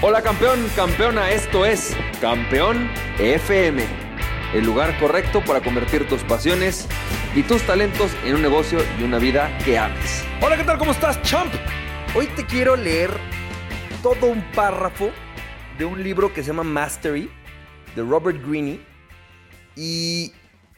[0.00, 3.82] Hola campeón, campeona, esto es Campeón FM,
[4.54, 6.86] el lugar correcto para convertir tus pasiones
[7.34, 10.22] y tus talentos en un negocio y una vida que ames.
[10.40, 10.78] Hola, ¿qué tal?
[10.78, 11.52] ¿Cómo estás, champ?
[12.14, 13.10] Hoy te quiero leer
[14.00, 15.10] todo un párrafo
[15.78, 17.28] de un libro que se llama Mastery,
[17.96, 18.78] de Robert Greene.
[19.74, 20.30] Y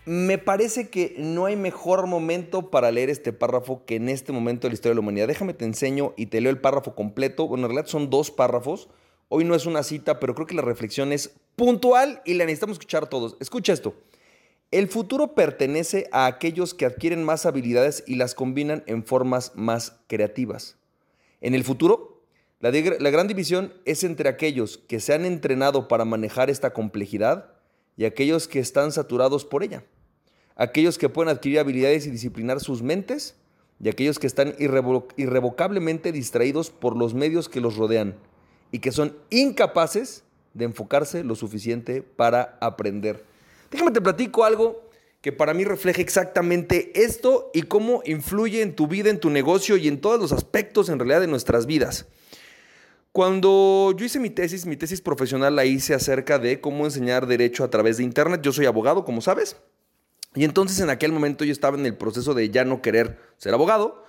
[0.06, 4.66] me parece que no hay mejor momento para leer este párrafo que en este momento
[4.66, 5.28] de la historia de la humanidad.
[5.28, 7.46] Déjame te enseño y te leo el párrafo completo.
[7.48, 8.88] Bueno, en realidad son dos párrafos.
[9.32, 12.74] Hoy no es una cita, pero creo que la reflexión es puntual y la necesitamos
[12.74, 13.36] escuchar todos.
[13.38, 13.94] Escucha esto.
[14.72, 20.00] El futuro pertenece a aquellos que adquieren más habilidades y las combinan en formas más
[20.08, 20.78] creativas.
[21.40, 22.24] En el futuro,
[22.58, 27.52] la, gran división es entre aquellos que se han entrenado para manejar esta complejidad
[27.96, 29.84] y aquellos que están saturados por ella.
[30.56, 33.36] Aquellos que pueden adquirir habilidades y disciplinar sus mentes
[33.78, 38.16] y aquellos que están irrevo irrevocablemente distraídos por los medios que los rodean
[38.72, 43.24] y que son incapaces de enfocarse lo suficiente para aprender.
[43.70, 44.90] Déjame te platico algo
[45.20, 49.76] que para mí refleja exactamente esto y cómo influye en tu vida, en tu negocio
[49.76, 52.06] y en todos los aspectos en realidad de nuestras vidas.
[53.12, 57.64] Cuando yo hice mi tesis, mi tesis profesional la hice acerca de cómo enseñar derecho
[57.64, 58.40] a través de Internet.
[58.42, 59.56] Yo soy abogado, como sabes.
[60.34, 63.52] Y entonces en aquel momento yo estaba en el proceso de ya no querer ser
[63.52, 64.04] abogado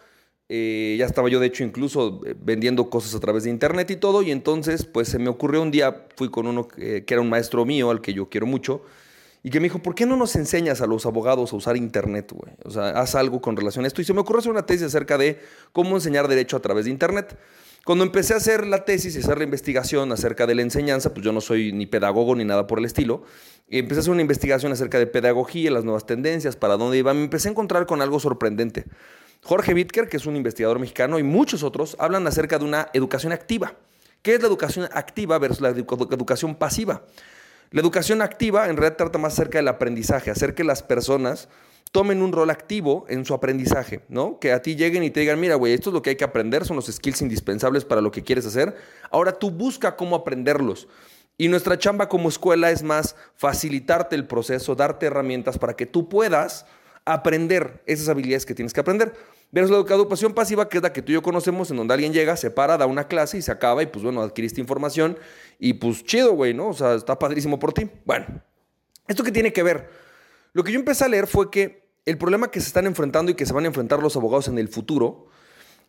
[0.53, 3.95] eh, ya estaba yo, de hecho, incluso eh, vendiendo cosas a través de internet y
[3.95, 4.21] todo.
[4.21, 7.63] Y entonces, pues se me ocurrió un día, fui con uno que, era un maestro
[7.63, 8.81] mío, al que yo quiero mucho,
[9.43, 12.33] y que me dijo, ¿por qué no nos enseñas a los abogados a usar internet,
[12.33, 12.53] güey?
[12.65, 14.01] O sea, haz algo con relación a esto.
[14.01, 15.39] Y se me ocurrió hacer una tesis acerca de
[15.71, 17.37] cómo enseñar derecho a través de internet.
[17.85, 21.23] Cuando empecé a hacer la tesis y hacer la investigación acerca de la enseñanza, pues
[21.25, 23.23] yo no soy ni pedagogo ni nada por el estilo,
[23.69, 27.23] empecé a hacer una investigación acerca de pedagogía, las nuevas tendencias, para dónde iba, me
[27.23, 28.85] empecé a encontrar con algo sorprendente.
[29.43, 33.33] Jorge Wittker, que es un investigador mexicano, y muchos otros hablan acerca de una educación
[33.33, 33.73] activa.
[34.21, 37.03] ¿Qué es la educación activa versus la educación pasiva?
[37.71, 41.49] La educación activa en realidad trata más acerca del aprendizaje, hacer que las personas
[41.91, 44.39] tomen un rol activo en su aprendizaje, ¿no?
[44.39, 46.23] Que a ti lleguen y te digan, mira, güey, esto es lo que hay que
[46.23, 48.75] aprender, son los skills indispensables para lo que quieres hacer.
[49.09, 50.87] Ahora tú busca cómo aprenderlos.
[51.37, 56.07] Y nuestra chamba como escuela es más facilitarte el proceso, darte herramientas para que tú
[56.07, 56.65] puedas
[57.05, 59.13] aprender esas habilidades que tienes que aprender.
[59.51, 62.13] Versus la educación pasiva, que es la que tú y yo conocemos, en donde alguien
[62.13, 65.17] llega, se para, da una clase y se acaba, y pues bueno, adquiriste información,
[65.59, 66.69] y pues chido, güey, ¿no?
[66.69, 67.89] O sea, está padrísimo por ti.
[68.05, 68.25] Bueno,
[69.07, 69.89] ¿esto qué tiene que ver?
[70.53, 73.35] Lo que yo empecé a leer fue que el problema que se están enfrentando y
[73.35, 75.27] que se van a enfrentar los abogados en el futuro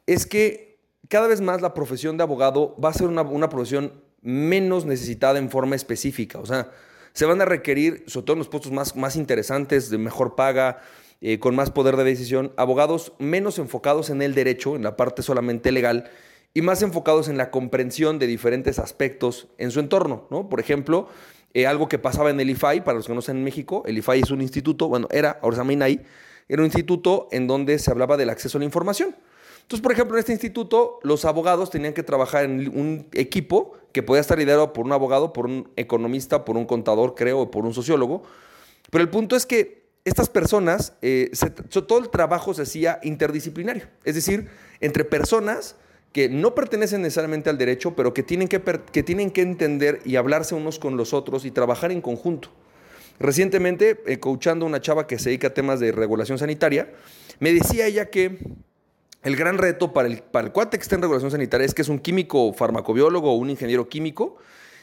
[0.06, 4.02] es que cada vez más la profesión de abogado va a ser una, una profesión
[4.22, 6.38] menos necesitada en forma específica.
[6.38, 6.70] O sea,
[7.12, 10.80] se van a requerir, sobre todo en los puestos más, más interesantes, de mejor paga,
[11.20, 15.22] eh, con más poder de decisión, abogados menos enfocados en el derecho, en la parte
[15.22, 16.10] solamente legal,
[16.54, 20.26] y más enfocados en la comprensión de diferentes aspectos en su entorno.
[20.30, 20.48] ¿no?
[20.48, 21.08] Por ejemplo,
[21.54, 23.98] eh, algo que pasaba en el IFAI, para los que no están en México, el
[23.98, 26.00] IFAI es un instituto, bueno, era, ahora se
[26.48, 29.14] era un instituto en donde se hablaba del acceso a la información.
[29.62, 34.02] Entonces, por ejemplo, en este instituto, los abogados tenían que trabajar en un equipo que
[34.02, 37.64] podía estar liderado por un abogado, por un economista, por un contador, creo, o por
[37.64, 38.22] un sociólogo.
[38.90, 41.30] Pero el punto es que estas personas, eh,
[41.68, 44.48] todo el trabajo se hacía interdisciplinario, es decir,
[44.80, 45.76] entre personas
[46.12, 50.16] que no pertenecen necesariamente al derecho, pero que tienen que, que tienen que entender y
[50.16, 52.50] hablarse unos con los otros y trabajar en conjunto.
[53.18, 56.92] Recientemente, eh, a una chava que se dedica a temas de regulación sanitaria,
[57.38, 58.38] me decía ella que
[59.22, 61.82] el gran reto para el, para el cuate que está en regulación sanitaria es que
[61.82, 64.36] es un químico farmacobiólogo o un ingeniero químico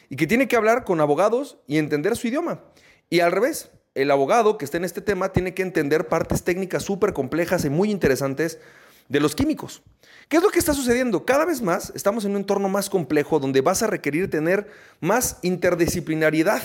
[0.09, 2.61] y que tiene que hablar con abogados y entender su idioma.
[3.09, 6.83] Y al revés, el abogado que esté en este tema tiene que entender partes técnicas
[6.83, 8.59] súper complejas y muy interesantes
[9.09, 9.81] de los químicos.
[10.29, 11.25] ¿Qué es lo que está sucediendo?
[11.25, 14.67] Cada vez más estamos en un entorno más complejo donde vas a requerir tener
[15.01, 16.61] más interdisciplinariedad.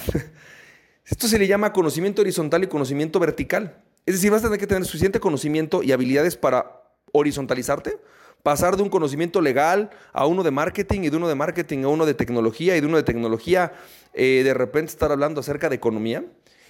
[1.06, 3.82] Esto se le llama conocimiento horizontal y conocimiento vertical.
[4.06, 6.83] Es decir, vas a tener que tener suficiente conocimiento y habilidades para
[7.14, 7.98] horizontalizarte,
[8.42, 11.88] pasar de un conocimiento legal a uno de marketing y de uno de marketing a
[11.88, 13.72] uno de tecnología y de uno de tecnología
[14.12, 16.24] eh, de repente estar hablando acerca de economía.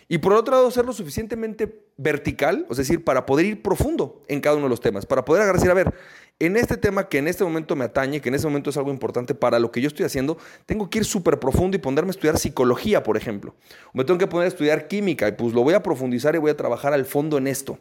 [0.06, 4.40] Y por otro lado, ser lo suficientemente vertical, es decir, para poder ir profundo en
[4.42, 5.94] cada uno de los temas, para poder agarrar a ver,
[6.38, 8.90] en este tema que en este momento me atañe, que en este momento es algo
[8.90, 10.36] importante para lo que yo estoy haciendo,
[10.66, 13.54] tengo que ir súper profundo y ponerme a estudiar psicología, por ejemplo.
[13.94, 16.50] Me tengo que poner a estudiar química y pues lo voy a profundizar y voy
[16.50, 17.78] a trabajar al fondo en esto.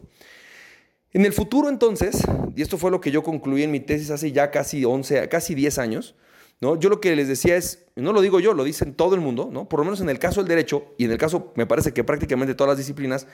[1.14, 2.22] En el futuro entonces,
[2.56, 5.54] y esto fue lo que yo concluí en mi tesis hace ya casi 11, casi
[5.54, 6.16] 10 años,
[6.60, 6.74] ¿no?
[6.76, 9.48] Yo lo que les decía es, no lo digo yo, lo dicen todo el mundo,
[9.52, 9.68] ¿no?
[9.68, 12.02] por lo menos en el caso del derecho y en el caso, me parece que
[12.02, 13.28] prácticamente todas las disciplinas,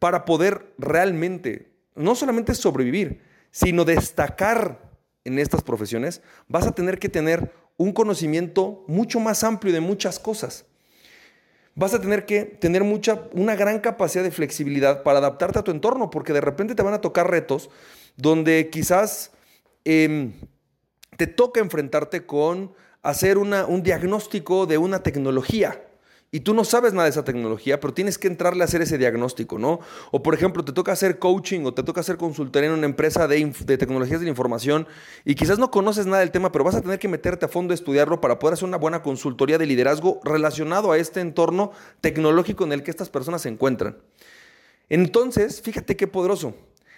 [0.00, 3.20] para poder realmente, no solamente sobrevivir,
[3.52, 4.90] sino destacar
[5.22, 10.18] en estas profesiones, vas a tener que tener un conocimiento mucho más amplio de muchas
[10.18, 10.64] cosas.
[11.78, 15.70] Vas a tener que tener mucha, una gran capacidad de flexibilidad para adaptarte a tu
[15.70, 17.70] entorno, porque de repente te van a tocar retos
[18.16, 19.30] donde quizás
[19.84, 20.32] em,
[21.16, 22.72] te toca enfrentarte con
[23.02, 25.80] hacer un diagnóstico de una tecnología
[26.30, 28.98] y tú no sabes nada de esa tecnología, pero tienes que entrarle a hacer ese
[28.98, 29.80] diagnóstico, ¿no?
[30.10, 33.26] O por ejemplo, te toca hacer coaching o te toca hacer consultoría en una empresa
[33.26, 33.46] de,
[33.78, 34.86] tecnologías de la información
[35.24, 37.72] y quizás no conoces nada del tema, pero vas a tener que meterte a fondo
[37.72, 41.72] a estudiarlo para poder hacer una buena consultoría de liderazgo relacionado a este entorno
[42.02, 43.96] tecnológico en el que estas personas se encuentran.
[44.90, 46.54] Entonces, fíjate qué poderoso.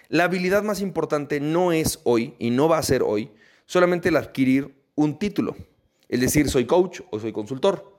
[0.09, 3.31] La habilidad más importante no es hoy y no va a ser hoy
[3.65, 5.55] solamente el adquirir un título,
[6.09, 7.90] es decir, soy coach o soy consultor.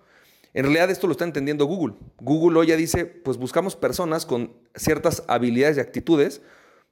[0.54, 1.94] En realidad esto lo está entendiendo Google.
[2.20, 6.43] Google hoy ya dice, pues buscamos personas con ciertas habilidades y actitudes,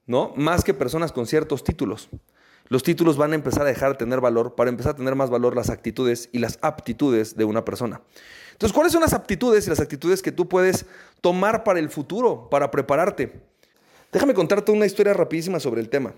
[0.06, 0.32] ¿no?
[0.36, 2.08] Más que personas con ciertos títulos.
[2.68, 5.28] Los títulos van a empezar a dejar de tener valor para empezar a tener más
[5.28, 8.00] valor las actitudes y las aptitudes de una persona.
[8.52, 10.86] Entonces, ¿cuáles son las aptitudes y las actitudes que tú puedes
[11.20, 13.42] tomar para el futuro, para prepararte?
[14.12, 16.14] Déjame contarte una historia rapidísima sobre el tema.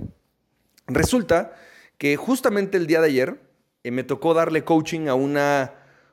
[0.87, 1.55] Resulta
[1.99, 3.41] que justamente el día de ayer
[3.85, 5.73] eh, me tocó darle coaching a una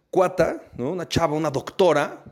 [0.09, 0.91] cuata, ¿no?
[0.91, 2.23] una chava, una doctora,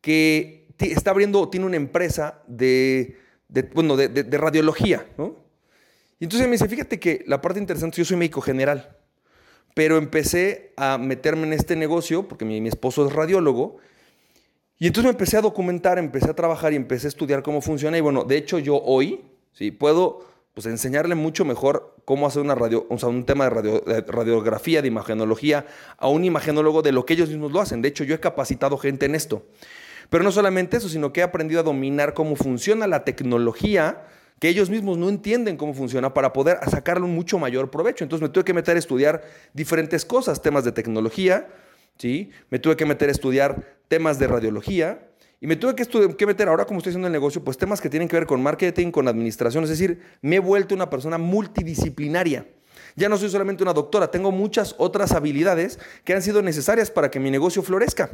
[0.00, 3.16] que está abriendo, tiene una empresa de,
[3.72, 5.06] bueno, de, radiología.
[5.16, 5.36] ¿no?
[6.18, 8.96] Y entonces me dice, fíjate que la parte interesante, yo soy médico general,
[9.74, 13.78] pero empecé a meterme en este negocio, porque mi, mi esposo es radiólogo,
[14.78, 17.96] y entonces me empecé a documentar, empecé a trabajar y empecé a estudiar cómo funciona.
[17.96, 22.54] Y bueno, de hecho yo hoy, sí, puedo pues enseñarle mucho mejor cómo hacer una
[22.54, 25.66] un tema de, radiografía, de imagenología,
[25.98, 27.82] a un imagenólogo de lo que ellos mismos lo hacen.
[27.82, 29.42] De hecho, yo he capacitado gente en esto.
[30.10, 34.04] Pero no solamente eso, sino que he aprendido a dominar cómo funciona la tecnología,
[34.38, 38.04] que ellos mismos no entienden cómo funciona, para poder sacarle un mucho mayor provecho.
[38.04, 39.24] Entonces me tuve que meter a estudiar
[39.54, 41.48] diferentes cosas, temas de tecnología,
[41.98, 42.30] ¿sí?
[42.50, 45.08] Me tuve que meter a estudiar temas de radiología,
[45.40, 48.08] y me tuve que, meter ahora, como estoy haciendo el negocio, pues temas que tienen
[48.08, 49.64] que ver con marketing, con administración.
[49.64, 52.46] Es decir, me he vuelto una persona multidisciplinaria.
[52.96, 57.10] Ya no soy solamente una doctora, tengo muchas otras habilidades que han sido necesarias para
[57.10, 58.10] que mi negocio florezca.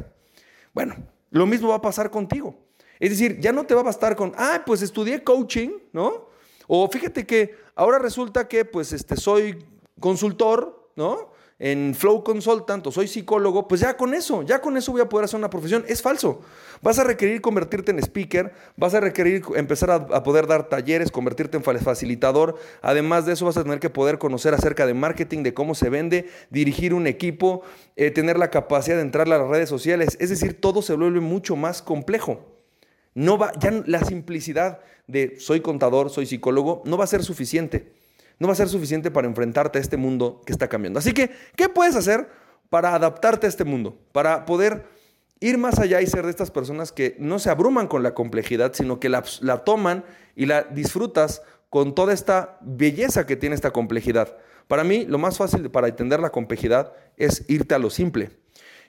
[0.73, 0.95] Bueno,
[1.29, 2.55] lo mismo va a pasar contigo.
[2.99, 6.29] Es decir, ya no te va a bastar con, ah, pues estudié coaching, ¿no?
[6.67, 9.65] O fíjate que ahora resulta que pues este, soy
[9.99, 11.30] consultor, ¿no?
[11.63, 15.07] En Flow Consultant o soy psicólogo, pues ya con eso, ya con eso voy a
[15.07, 15.85] poder hacer una profesión.
[15.87, 16.41] Es falso.
[16.81, 21.57] Vas a requerir convertirte en speaker, vas a requerir empezar a, poder dar talleres, convertirte
[21.57, 22.57] en facilitador.
[22.81, 25.89] Además de eso, vas a tener que poder conocer acerca de marketing, de cómo se
[25.89, 27.61] vende, dirigir un equipo,
[27.95, 30.17] eh, tener la capacidad de entrar a las redes sociales.
[30.19, 32.43] Es decir, todo se vuelve mucho más complejo.
[33.13, 38.00] No va, ya la simplicidad de soy contador, soy psicólogo, no va a ser suficiente
[38.41, 40.97] no va a ser suficiente para enfrentarte a este mundo que está cambiando.
[40.97, 42.27] Así que, ¿qué puedes hacer
[42.71, 43.99] para adaptarte a este mundo?
[44.13, 44.87] Para poder
[45.39, 48.73] ir más allá y ser de estas personas que no se abruman con la complejidad,
[48.73, 49.21] sino que la,
[49.63, 50.03] toman
[50.35, 54.35] y la disfrutas con toda esta belleza que tiene esta complejidad.
[54.67, 58.31] Para mí, lo más fácil para entender la complejidad es irte a lo simple.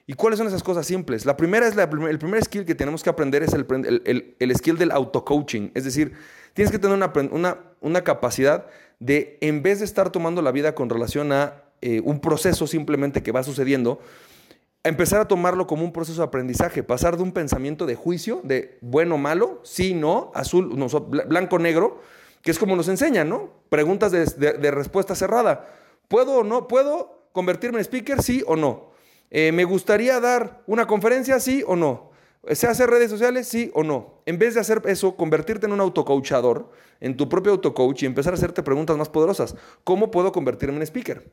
[0.07, 1.27] ¿Y cuáles son esas cosas simples?
[1.27, 4.93] La primera es el primer skill que tenemos que aprender es el, el, skill del
[4.93, 5.73] auto-coaching.
[5.75, 6.15] Es decir,
[6.55, 8.67] tienes que tener una, una, una capacidad
[9.01, 13.25] de, en vez de estar tomando la vida con relación a eh, un proceso simplemente
[13.25, 13.99] que va sucediendo,
[14.85, 18.79] empezar a tomarlo como un proceso de aprendizaje, pasar de un pensamiento de juicio, de
[18.81, 22.01] bueno, malo, sí, no, azul, no, blanco, negro,
[22.41, 23.51] que es como nos enseñan, ¿no?
[23.69, 25.67] Preguntas de, respuesta cerrada.
[26.06, 26.69] ¿Puedo o no?
[26.69, 28.23] ¿Puedo convertirme en speaker?
[28.23, 28.93] Sí o no.
[29.31, 31.41] Eh, ¿Me gustaría dar una conferencia?
[31.41, 32.12] Sí o no.
[32.51, 33.46] ¿Se hace redes sociales?
[33.46, 34.22] Sí o no.
[34.27, 36.70] En vez de hacer eso, convertirte en un autocoachador,
[37.01, 39.55] en tu propio autocoach y empezar a hacerte preguntas más poderosas.
[39.84, 41.31] ¿Cómo puedo convertirme en speaker?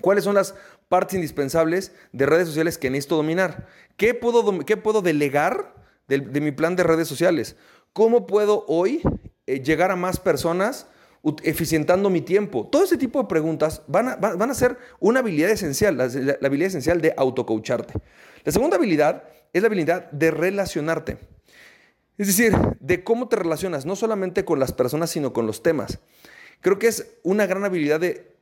[0.00, 0.54] ¿Cuáles son las
[0.88, 3.66] partes indispensables de redes sociales que necesito dominar?
[3.98, 5.74] ¿Qué puedo, qué puedo delegar
[6.08, 7.56] de, mi plan de redes sociales?
[7.92, 9.02] ¿Cómo puedo hoy
[9.46, 10.86] eh, llegar a más personas
[11.42, 12.66] eficientando mi tiempo?
[12.66, 16.68] Todo ese tipo de preguntas van a, van a ser una habilidad esencial, la, habilidad
[16.68, 17.92] esencial de autocoacharte.
[18.44, 21.18] La segunda habilidad es la habilidad de relacionarte.
[22.18, 26.00] Es decir, de cómo te relacionas, no solamente con las personas, sino con los temas.
[26.60, 28.36] Creo que es una gran habilidad de,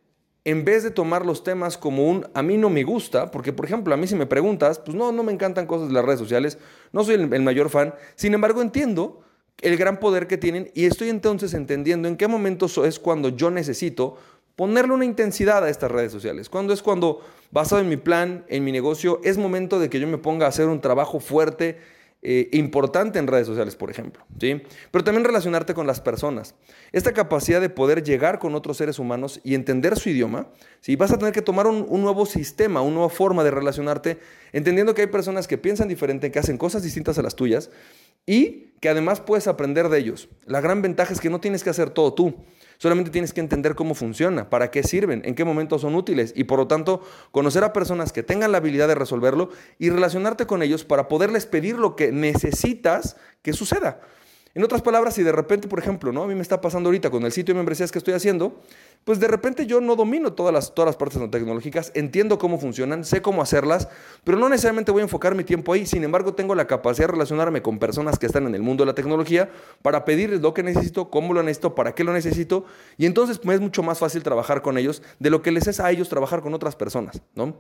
[0.45, 3.67] en vez de tomar los temas como un, a mí no me gusta, porque por
[3.67, 6.19] ejemplo, a mí si me preguntas, pues no, no me encantan cosas de las redes
[6.19, 6.59] sociales,
[6.93, 9.23] no soy el, el mayor fan, sin embargo entiendo
[9.61, 13.51] el gran poder que tienen y estoy entonces entendiendo en qué momento es cuando yo
[13.51, 14.17] necesito
[14.59, 16.49] ponerle una intensidad a estas redes sociales.
[16.49, 17.21] Cuando es cuando,
[17.53, 20.49] basado en mi plan, en mi negocio, es momento de que yo me ponga a
[20.49, 21.79] hacer un trabajo fuerte
[22.23, 24.25] eh, importante en redes sociales, por ejemplo.
[24.41, 24.61] ¿sí?
[24.91, 26.57] Pero también relacionarte con las personas.
[26.91, 30.49] Esta capacidad de poder llegar con otros seres humanos y entender su idioma,
[30.81, 30.97] ¿sí?
[30.97, 34.19] vas a tener que tomar un, nuevo sistema, una nueva forma de relacionarte,
[34.53, 37.71] entendiendo que hay personas que piensan diferente, que hacen cosas distintas a las tuyas
[38.27, 40.29] y que además puedes aprender de ellos.
[40.47, 42.35] La gran ventaja es que no tienes que hacer todo tú.
[42.79, 46.45] Solamente tienes que entender cómo funciona, para qué sirven, en qué momentos son útiles y
[46.45, 50.63] por lo tanto conocer a personas que tengan la habilidad de resolverlo y relacionarte con
[50.63, 54.01] ellos para poderles pedir lo que necesitas que suceda.
[54.55, 56.23] En otras palabras, si de repente, por ejemplo, ¿no?
[56.23, 58.61] a mí me está pasando ahorita con el sitio de membresías que estoy haciendo,
[59.05, 63.05] pues de repente yo no domino todas las, todas las partes tecnológicas, entiendo cómo funcionan,
[63.05, 63.89] sé cómo hacerlas,
[64.25, 65.87] pero no necesariamente voy a enfocar mi tiempo ahí.
[65.87, 68.87] Sin embargo, tengo la capacidad de relacionarme con personas que están en el mundo de
[68.87, 69.51] la tecnología
[69.83, 72.65] para pedirles lo que necesito, cómo lo necesito, para qué lo necesito,
[72.97, 75.81] y entonces me es mucho más fácil trabajar con ellos de lo que les es
[75.81, 77.57] a ellos trabajar con otras personas, ¿no?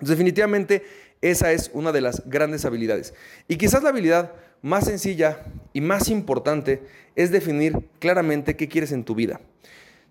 [0.00, 0.82] definitivamente
[1.20, 3.14] esa es una de las grandes habilidades.
[3.48, 6.82] Y quizás la habilidad más sencilla y más importante
[7.16, 9.40] es definir claramente qué quieres en tu vida.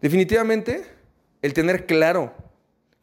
[0.02, 0.84] Definitivamente,
[1.42, 2.34] el tener claro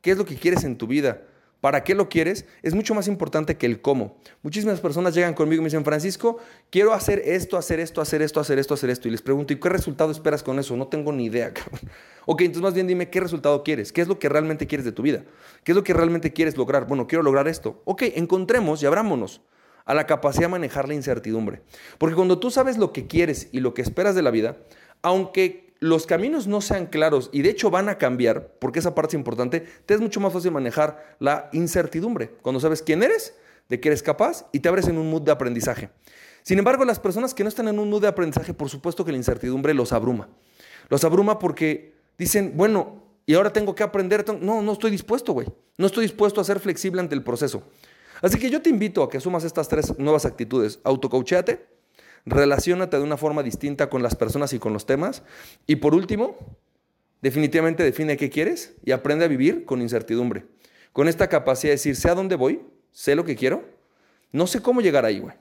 [0.01, 1.23] qué es lo que quieres en tu vida,
[1.61, 4.19] para qué lo quieres, es mucho más importante que el cómo.
[4.43, 6.39] Muchísimas personas llegan conmigo y me dicen, Francisco,
[6.71, 9.09] quiero hacer esto, hacer esto, hacer esto, hacer esto, hacer esto.
[9.09, 10.77] Y les pregunto, ¿y qué resultado esperas con eso?
[10.77, 11.53] No tengo ni idea.
[12.29, 14.91] Ok, entonces más bien dime qué resultado quieres, qué es lo que realmente quieres de
[14.91, 15.23] tu vida,
[15.63, 16.85] qué es lo que realmente quieres lograr.
[16.89, 17.81] Bueno, quiero lograr esto.
[17.85, 19.43] Ok, encontremos y abrámonos
[19.87, 21.63] a la capacidad de manejar la incertidumbre.
[21.97, 24.57] Porque cuando tú sabes lo que quieres y lo que esperas de la vida,
[25.01, 29.17] aunque los caminos no sean claros y de hecho van a cambiar, porque esa parte
[29.17, 32.31] es importante, te es mucho más fácil manejar la incertidumbre.
[32.43, 33.35] Cuando sabes quién eres,
[33.69, 35.91] de qué eres capaz y te abres en un mood de aprendizaje.
[36.43, 39.13] Sin embargo, las personas que no están en un mood de aprendizaje, por supuesto que
[39.13, 40.29] la incertidumbre los abruma.
[40.89, 44.25] Los abruma porque dicen, bueno, y ahora tengo que aprender.
[44.41, 45.49] No, no estoy dispuesto, güey.
[45.77, 47.65] No estoy dispuesto a ser flexible ante el proceso.
[48.23, 50.81] Así que yo te invito a que sumas estas tres nuevas actitudes.
[50.85, 51.67] Autocoachéate,
[52.25, 55.23] relaciónate de una forma distinta con las personas y con los temas.
[55.67, 56.37] Y por último,
[57.23, 60.47] definitivamente define qué quieres y aprende a vivir con incertidumbre.
[60.93, 63.65] Con esta capacidad de decir, sé a dónde voy, sé lo que quiero,
[64.33, 65.35] no sé cómo llegar ahí, güey.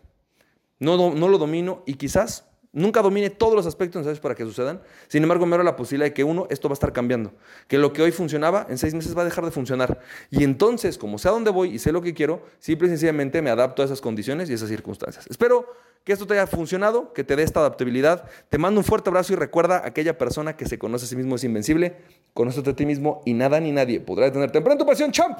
[0.80, 4.82] No lo domino y quizás Nunca domine todos los aspectos necesarios para que sucedan.
[5.08, 7.32] Sin embargo, me abre la posibilidad de que uno, esto va a estar cambiando.
[7.70, 10.02] Que lo que hoy funcionaba, en seis meses va a dejar de funcionar.
[10.30, 13.42] Y entonces, como sé a dónde voy y sé lo que quiero, simple y sencillamente
[13.42, 15.26] me adapto a esas condiciones y esas circunstancias.
[15.30, 18.30] Espero que esto te haya funcionado, que te dé esta adaptabilidad.
[18.50, 21.38] Te mando un fuerte abrazo y recuerda, aquella persona que se conoce a sí mismo
[21.38, 21.96] es invencible.
[22.34, 24.58] Conócete a ti mismo y nada ni nadie podrá detenerte.
[24.58, 25.40] en tu pasión, champ!